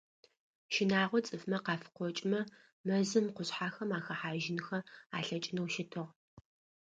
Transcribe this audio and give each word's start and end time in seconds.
Щынагъо 0.73 1.19
цӏыфхэм 1.25 1.53
къафыкъокӏымэ, 1.65 2.41
мэзым, 2.87 3.25
къушъхьэхэм 3.35 3.89
ахэхьажьынхэ 3.97 4.77
алъэкӏынэу 5.17 5.69
щытыгъ. 5.73 6.09